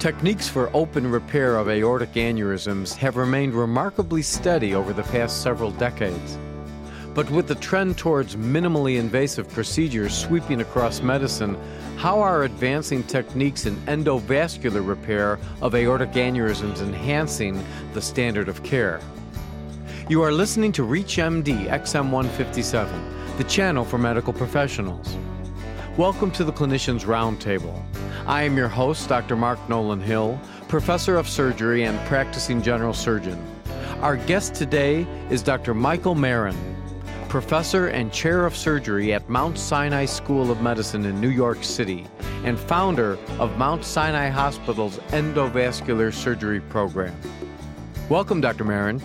[0.00, 5.72] Techniques for open repair of aortic aneurysms have remained remarkably steady over the past several
[5.72, 6.38] decades.
[7.12, 11.54] But with the trend towards minimally invasive procedures sweeping across medicine,
[11.98, 17.62] how are advancing techniques in endovascular repair of aortic aneurysms enhancing
[17.92, 19.02] the standard of care?
[20.08, 25.14] You are listening to ReachMD XM157, the channel for medical professionals.
[25.98, 27.84] Welcome to the Clinicians Roundtable.
[28.30, 29.34] I am your host, Dr.
[29.34, 33.44] Mark Nolan Hill, professor of surgery and practicing general surgeon.
[34.02, 35.74] Our guest today is Dr.
[35.74, 36.54] Michael Marin,
[37.28, 42.06] professor and chair of surgery at Mount Sinai School of Medicine in New York City,
[42.44, 47.16] and founder of Mount Sinai Hospital's endovascular surgery program.
[48.08, 48.62] Welcome, Dr.
[48.62, 49.02] Marin.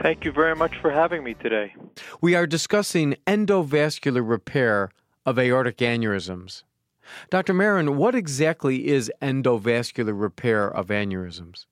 [0.00, 1.74] Thank you very much for having me today.
[2.20, 4.92] We are discussing endovascular repair
[5.26, 6.62] of aortic aneurysms.
[7.30, 7.54] Dr.
[7.54, 11.66] Marin, what exactly is endovascular repair of aneurysms?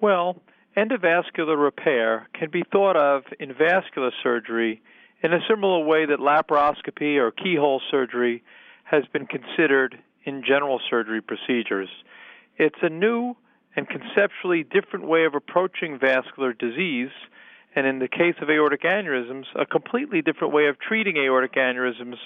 [0.00, 0.42] Well,
[0.76, 4.82] endovascular repair can be thought of in vascular surgery
[5.22, 8.42] in a similar way that laparoscopy or keyhole surgery
[8.84, 11.88] has been considered in general surgery procedures.
[12.58, 13.34] It's a new
[13.76, 17.10] and conceptually different way of approaching vascular disease,
[17.74, 22.16] and in the case of aortic aneurysms, a completely different way of treating aortic aneurysms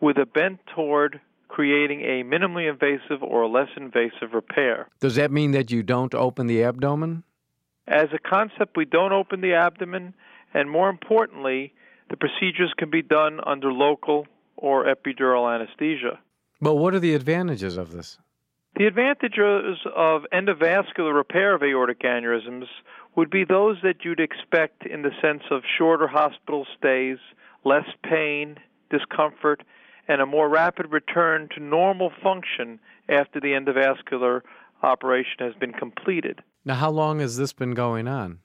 [0.00, 1.20] with a bent toward
[1.54, 4.88] creating a minimally invasive or less invasive repair.
[4.98, 7.22] Does that mean that you don't open the abdomen?
[7.86, 10.14] As a concept, we don't open the abdomen,
[10.52, 11.72] and more importantly,
[12.10, 16.18] the procedures can be done under local or epidural anesthesia.
[16.60, 18.18] But what are the advantages of this?
[18.74, 22.66] The advantages of endovascular repair of aortic aneurysms
[23.14, 27.18] would be those that you'd expect in the sense of shorter hospital stays,
[27.64, 28.56] less pain,
[28.90, 29.62] discomfort,
[30.08, 34.42] and a more rapid return to normal function after the endovascular
[34.82, 36.42] operation has been completed.
[36.64, 38.38] Now, how long has this been going on?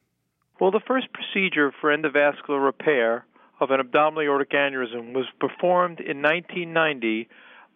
[0.60, 3.26] Well, the first procedure for endovascular repair
[3.60, 7.30] of an abdominal aortic aneurysm was performed in 1990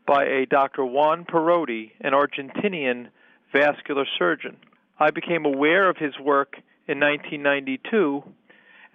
[0.05, 0.85] by a Dr.
[0.85, 3.07] Juan Parodi, an Argentinian
[3.53, 4.57] vascular surgeon.
[4.99, 6.55] I became aware of his work
[6.87, 8.23] in 1992,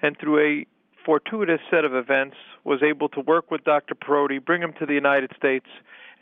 [0.02, 0.66] and through a
[1.04, 3.94] fortuitous set of events, was able to work with Dr.
[3.94, 5.66] Parodi, bring him to the United States,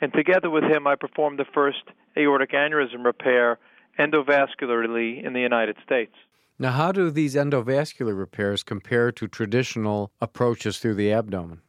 [0.01, 1.83] and together with him, I performed the first
[2.17, 3.59] aortic aneurysm repair
[3.99, 6.13] endovascularly in the United States.
[6.59, 11.61] Now, how do these endovascular repairs compare to traditional approaches through the abdomen?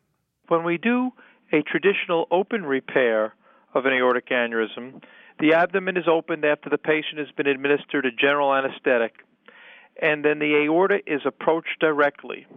[0.47, 1.11] When we do
[1.51, 3.33] a traditional open repair
[3.73, 5.03] of an aortic aneurysm,
[5.39, 9.15] the abdomen is opened after the patient has been administered a general anesthetic,
[10.01, 12.47] and then the aorta is approached directly.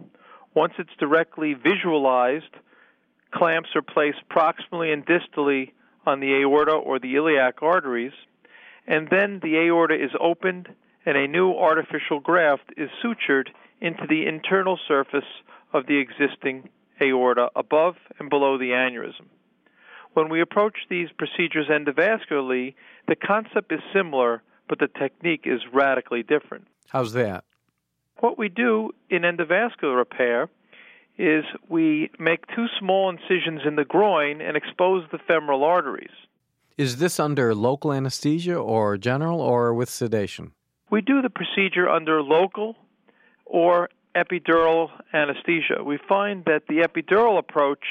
[0.53, 2.53] Once it's directly visualized,
[3.33, 5.71] clamps are placed proximally and distally
[6.05, 8.11] on the aorta or the iliac arteries,
[8.87, 10.67] and then the aorta is opened
[11.05, 13.47] and a new artificial graft is sutured
[13.79, 15.23] into the internal surface
[15.73, 16.69] of the existing
[17.01, 19.25] aorta above and below the aneurysm.
[20.13, 22.75] When we approach these procedures endovascularly,
[23.07, 26.67] the concept is similar, but the technique is radically different.
[26.89, 27.45] How's that?
[28.21, 30.47] What we do in endovascular repair
[31.17, 36.11] is we make two small incisions in the groin and expose the femoral arteries.
[36.77, 40.51] Is this under local anesthesia or general or with sedation?
[40.91, 42.75] We do the procedure under local
[43.45, 45.83] or epidural anesthesia.
[45.83, 47.83] We find that the epidural approach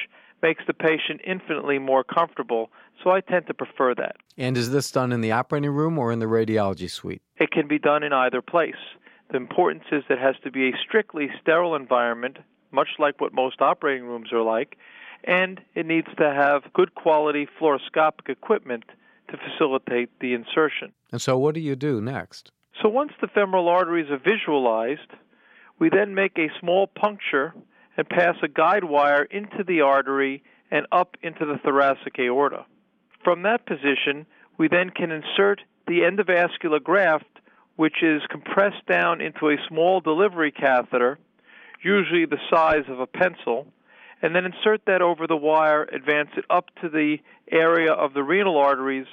[0.42, 2.70] makes the patient infinitely more comfortable,
[3.02, 4.16] so I tend to prefer that.
[4.38, 7.20] And is this done in the operating room or in the radiology suite?
[7.36, 8.74] It can be done in either place.
[9.30, 12.38] The importance is that it has to be a strictly sterile environment,
[12.72, 14.76] much like what most operating rooms are like,
[15.24, 18.84] and it needs to have good quality fluoroscopic equipment
[19.30, 20.92] to facilitate the insertion.
[21.12, 22.50] And so, what do you do next?
[22.82, 25.10] So, once the femoral arteries are visualized,
[25.78, 27.54] we then make a small puncture
[27.96, 32.64] and pass a guide wire into the artery and up into the thoracic aorta.
[33.22, 34.26] From that position,
[34.58, 37.39] we then can insert the endovascular graft
[37.76, 41.18] which is compressed down into a small delivery catheter,
[41.82, 43.66] usually the size of a pencil,
[44.22, 47.16] and then insert that over the wire, advance it up to the
[47.50, 49.06] area of the renal arteries,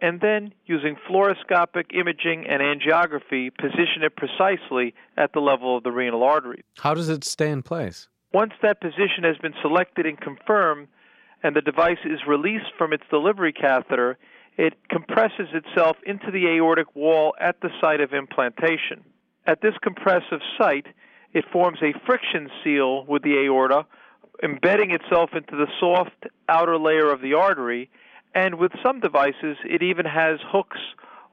[0.00, 5.90] and then, using fluoroscopic imaging and angiography, position it precisely at the level of the
[5.90, 6.64] renal artery.
[6.78, 8.08] How does it stay in place?
[8.32, 10.86] Once that position has been selected and confirmed,
[11.42, 14.18] and the device is released from its delivery catheter,
[14.58, 19.04] it compresses itself into the aortic wall at the site of implantation.
[19.46, 20.86] At this compressive site,
[21.32, 23.86] it forms a friction seal with the aorta,
[24.42, 27.88] embedding itself into the soft outer layer of the artery,
[28.34, 30.78] and with some devices, it even has hooks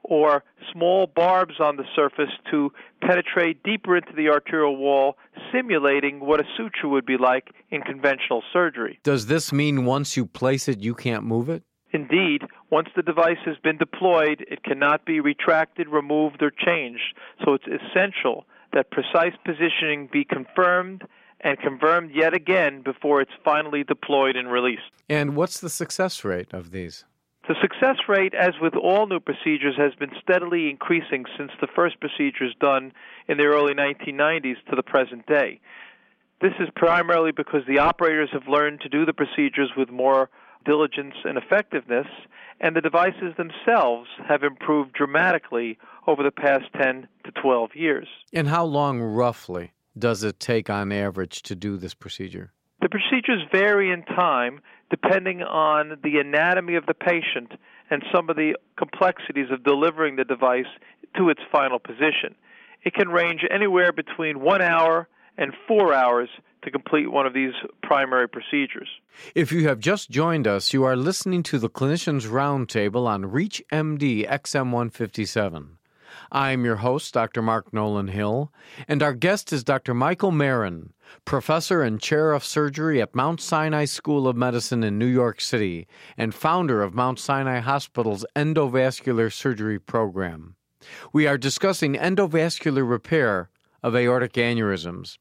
[0.02, 5.16] or small barbs on the surface to penetrate deeper into the arterial wall,
[5.52, 9.00] simulating what a suture would be like in conventional surgery.
[9.02, 11.64] Does this mean once you place it, you can't move it?
[11.96, 17.16] Indeed, once the device has been deployed, it cannot be retracted, removed, or changed.
[17.42, 18.44] So it's essential
[18.74, 21.04] that precise positioning be confirmed
[21.40, 24.90] and confirmed yet again before it's finally deployed and released.
[25.08, 27.06] And what's the success rate of these?
[27.48, 31.98] The success rate, as with all new procedures, has been steadily increasing since the first
[31.98, 32.92] procedures done
[33.26, 35.60] in the early 1990s to the present day.
[36.42, 40.28] This is primarily because the operators have learned to do the procedures with more
[40.66, 42.06] diligence and effectiveness,
[42.60, 48.08] and the devices themselves have improved dramatically over the past 10 to 12 years.
[48.32, 52.52] And how long, roughly, does it take on average to do this procedure?
[52.80, 54.60] The procedures vary in time
[54.90, 57.52] depending on the anatomy of the patient
[57.90, 60.66] and some of the complexities of delivering the device
[61.16, 62.34] to its final position.
[62.84, 66.28] It can range anywhere between one hour and four hours
[66.62, 67.52] to complete one of these
[67.82, 68.88] primary procedures.
[69.34, 74.28] If you have just joined us, you are listening to the Clinicians Roundtable on ReachMD
[74.28, 75.76] XM157.
[76.32, 77.42] I'm your host, Dr.
[77.42, 78.52] Mark Nolan Hill,
[78.88, 79.94] and our guest is Dr.
[79.94, 80.92] Michael Marin,
[81.24, 85.86] professor and chair of surgery at Mount Sinai School of Medicine in New York City
[86.16, 90.56] and founder of Mount Sinai Hospital's endovascular surgery program.
[91.12, 93.50] We are discussing endovascular repair
[93.82, 95.18] of aortic aneurysms.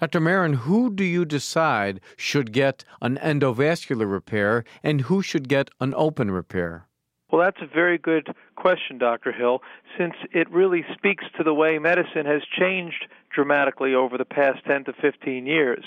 [0.00, 0.20] Dr.
[0.20, 5.92] Marin, who do you decide should get an endovascular repair and who should get an
[5.94, 6.86] open repair?
[7.30, 9.30] Well, that's a very good question, Dr.
[9.30, 9.60] Hill,
[9.98, 14.84] since it really speaks to the way medicine has changed dramatically over the past 10
[14.84, 15.84] to 15 years.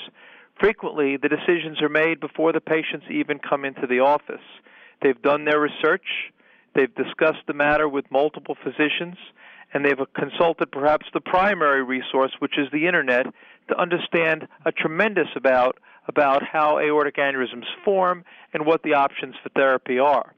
[0.59, 4.45] Frequently, the decisions are made before the patients even come into the office.
[5.01, 6.05] They've done their research,
[6.75, 9.17] they've discussed the matter with multiple physicians,
[9.73, 13.25] and they've consulted perhaps the primary resource, which is the internet,
[13.69, 15.77] to understand a tremendous about
[16.07, 20.35] about how aortic aneurysms form and what the options for therapy are.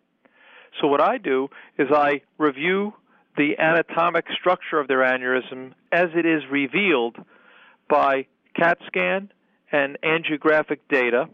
[0.80, 1.48] So what I do
[1.80, 2.94] is I review
[3.38, 7.18] the anatomic structure of their aneurysm as it is revealed
[7.89, 9.31] by CAT scan
[9.72, 11.25] and angiographic data,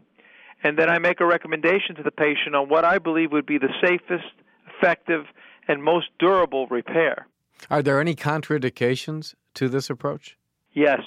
[0.63, 3.57] and then I make a recommendation to the patient on what I believe would be
[3.57, 4.33] the safest,
[4.75, 5.25] effective,
[5.67, 7.27] and most durable repair.
[7.69, 10.37] Are there any contraindications to this approach?
[10.73, 11.01] Yes.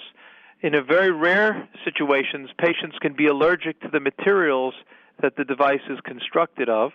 [0.64, 4.72] In a very rare situations, patients can be allergic to the materials
[5.20, 6.92] that the device is constructed of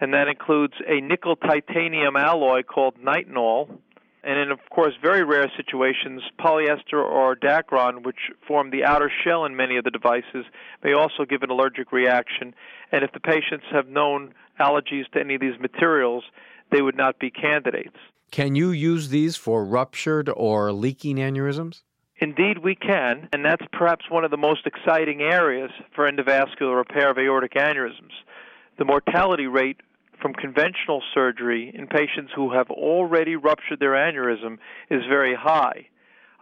[0.00, 3.68] and that includes a nickel titanium alloy called nitinol,
[4.24, 9.44] and in, of course, very rare situations, polyester or Dacron, which form the outer shell
[9.44, 10.46] in many of the devices,
[10.82, 12.54] may also give an allergic reaction.
[12.92, 16.24] And if the patients have known allergies to any of these materials,
[16.72, 17.96] they would not be candidates.
[18.30, 21.82] Can you use these for ruptured or leaking aneurysms?
[22.20, 27.10] Indeed, we can, and that's perhaps one of the most exciting areas for endovascular repair
[27.10, 28.12] of aortic aneurysms.
[28.78, 29.78] The mortality rate
[30.20, 34.58] from conventional surgery in patients who have already ruptured their aneurysm
[34.90, 35.86] is very high.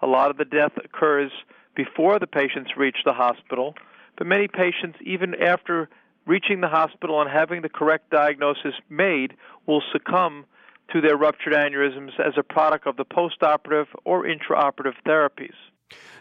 [0.03, 1.31] A lot of the death occurs
[1.77, 3.75] before the patients reach the hospital,
[4.17, 5.89] but many patients, even after
[6.27, 9.35] reaching the hospital and having the correct diagnosis made,
[9.67, 10.45] will succumb
[10.93, 15.55] to their ruptured aneurysms as a product of the postoperative or intraoperative therapies.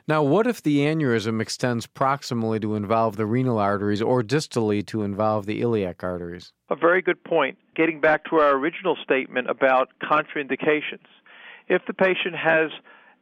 [0.08, 5.04] Now, what if the aneurysm extends proximally to involve the renal arteries or distally to
[5.04, 6.54] involve the iliac arteries?
[6.70, 7.58] A very good point.
[7.76, 11.06] Getting back to our original statement about contraindications.
[11.68, 12.72] If the patient has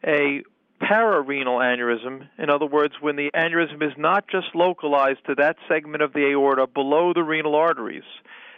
[0.05, 0.43] a
[0.81, 6.03] pararenal aneurysm, in other words, when the aneurysm is not just localized to that segment
[6.03, 8.03] of the aorta below the renal arteries,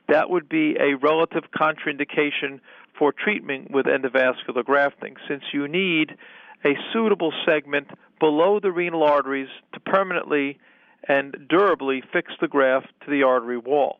[0.09, 2.59] that would be a relative contraindication
[2.97, 6.17] for treatment with endovascular grafting, since you need
[6.65, 7.87] a suitable segment
[8.19, 10.59] below the renal arteries to permanently
[11.07, 13.99] and durably fix the graft to the artery wall.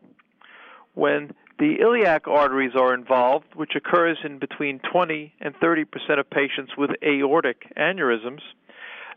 [0.94, 6.30] When the iliac arteries are involved, which occurs in between 20 and 30 percent of
[6.30, 8.40] patients with aortic aneurysms,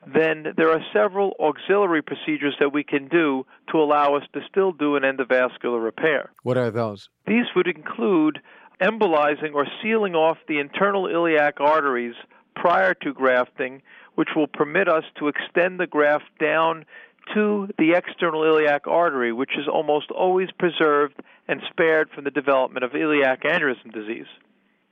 [0.08, 4.72] then there are several auxiliary procedures that we can do to allow us to still
[4.72, 6.32] do an endovascular repair.
[6.42, 7.10] What are those?
[7.28, 8.40] These would include
[8.82, 12.16] embolizing or sealing off the internal iliac arteries
[12.56, 13.82] prior to grafting,
[14.16, 16.86] which will permit us to extend the graft down
[17.34, 21.16] to the external iliac artery, which is almost always preserved
[21.48, 24.28] and spared from the development of iliac aneurysm disease.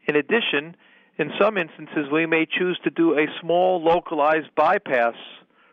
[0.08, 0.76] In addition,
[1.18, 5.16] in some instances, we may choose to do a small localized bypass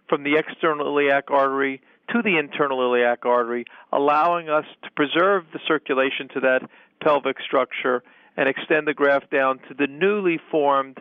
[0.09, 5.61] from the external iliac artery to the internal iliac artery, allowing us to preserve the
[5.67, 6.63] circulation to that
[7.03, 8.03] pelvic structure
[8.37, 10.99] and extend the graft down to the newly formed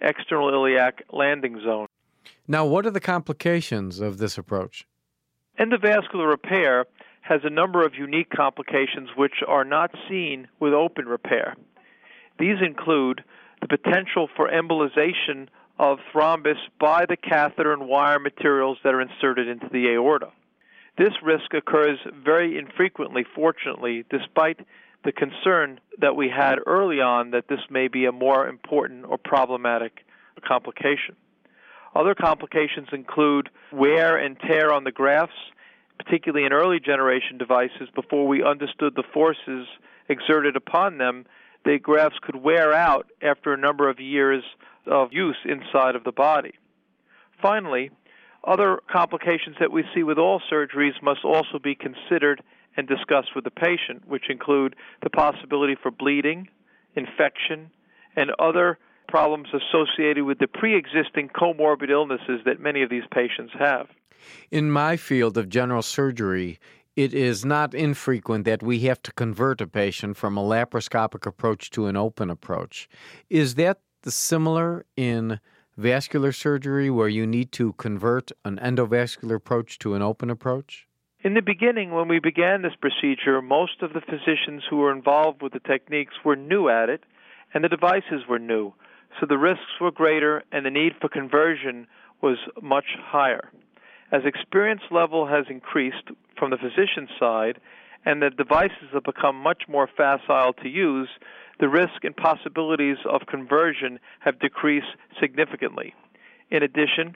[0.00, 1.86] external iliac landing zone.
[2.46, 4.86] Now, what are the complications of this approach?
[5.58, 6.86] Endovascular repair
[7.22, 11.54] has a number of unique complications which are not seen with open repair.
[12.38, 13.22] These include
[13.60, 19.48] the potential for embolization of thrombus by the catheter and wire materials that are inserted
[19.48, 20.28] into the aorta.
[20.98, 24.60] This risk occurs very infrequently, fortunately, despite
[25.04, 29.18] the concern that we had early on that this may be a more important or
[29.18, 30.04] problematic
[30.46, 31.16] complication.
[31.94, 35.34] Other complications include wear and tear on the grafts,
[35.98, 39.66] particularly in early generation devices before we understood the forces
[40.08, 41.26] exerted upon them.
[41.64, 44.44] The grafts could wear out after a number of years
[44.86, 46.54] of use inside of the body.
[47.42, 47.90] Finally,
[48.44, 52.42] other complications that we see with all surgeries must also be considered
[52.80, 56.48] and discussed with the patient, which include the possibility for bleeding,
[56.94, 57.70] infection,
[58.16, 63.52] and other problems associated with the pre existing comorbid illnesses that many of these patients
[63.58, 63.86] have.
[64.50, 66.58] In my field of general surgery,
[66.96, 71.70] it is not infrequent that we have to convert a patient from a laparoscopic approach
[71.72, 72.88] to an open approach.
[73.28, 75.38] Is that similar in
[75.76, 80.86] vascular surgery where you need to convert an endovascular approach to an open approach?
[81.22, 85.42] In the beginning, when we began this procedure, most of the physicians who were involved
[85.42, 87.04] with the techniques were new at it,
[87.52, 88.72] and the devices were new,
[89.18, 91.86] so the risks were greater and the need for conversion
[92.22, 93.50] was much higher.
[94.10, 96.08] As experience level has increased
[96.38, 97.60] from the physician side
[98.06, 101.08] and the devices have become much more facile to use,
[101.58, 105.92] the risk and possibilities of conversion have decreased significantly.
[106.50, 107.14] In addition,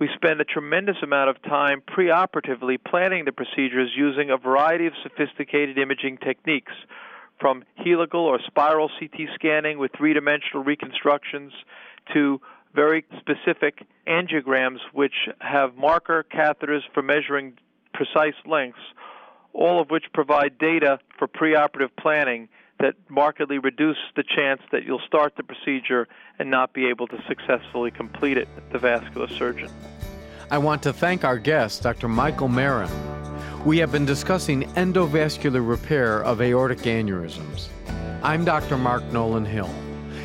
[0.00, 4.94] we spend a tremendous amount of time preoperatively planning the procedures using a variety of
[5.02, 6.72] sophisticated imaging techniques,
[7.38, 11.52] from helical or spiral CT scanning with three dimensional reconstructions
[12.12, 12.40] to
[12.74, 17.54] very specific angiograms, which have marker catheters for measuring
[17.92, 18.80] precise lengths,
[19.52, 22.48] all of which provide data for preoperative planning
[22.80, 26.08] that markedly reduce the chance that you'll start the procedure
[26.38, 29.70] and not be able to successfully complete it, at the vascular surgeon.
[30.50, 32.08] I want to thank our guest, Dr.
[32.08, 32.90] Michael Marin.
[33.64, 37.68] We have been discussing endovascular repair of aortic aneurysms.
[38.22, 38.78] I'm Dr.
[38.78, 39.70] Mark Nolan Hill.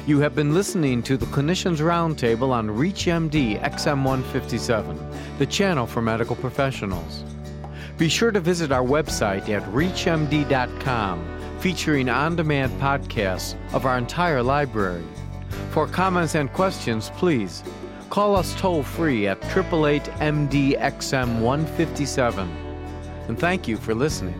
[0.07, 6.35] You have been listening to the Clinicians Roundtable on ReachMD XM157, the channel for medical
[6.35, 7.23] professionals.
[7.97, 11.34] Be sure to visit our website at reachmd.com
[11.65, 15.03] featuring on demand podcasts of our entire library.
[15.71, 17.63] For comments and questions, please
[18.11, 22.47] call us toll free at 888 MDXM 157.
[23.27, 24.39] And thank you for listening.